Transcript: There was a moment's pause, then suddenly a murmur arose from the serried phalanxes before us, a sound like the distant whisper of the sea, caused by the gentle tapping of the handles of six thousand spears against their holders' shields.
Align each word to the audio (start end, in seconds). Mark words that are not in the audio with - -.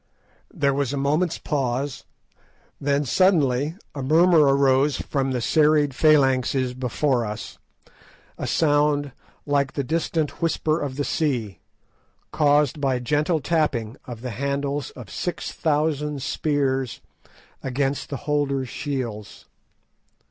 There 0.51 0.73
was 0.73 0.91
a 0.93 0.97
moment's 0.97 1.37
pause, 1.37 2.05
then 2.79 3.05
suddenly 3.05 3.75
a 3.93 4.01
murmur 4.01 4.39
arose 4.45 4.97
from 4.99 5.29
the 5.29 5.41
serried 5.41 5.93
phalanxes 5.93 6.73
before 6.73 7.23
us, 7.23 7.59
a 8.35 8.47
sound 8.47 9.11
like 9.45 9.73
the 9.73 9.83
distant 9.83 10.41
whisper 10.41 10.79
of 10.81 10.95
the 10.95 11.03
sea, 11.03 11.59
caused 12.31 12.81
by 12.81 12.95
the 12.95 13.01
gentle 13.01 13.41
tapping 13.41 13.95
of 14.05 14.21
the 14.21 14.31
handles 14.31 14.89
of 14.95 15.11
six 15.11 15.51
thousand 15.51 16.23
spears 16.23 16.99
against 17.61 18.09
their 18.09 18.17
holders' 18.17 18.69
shields. 18.69 19.45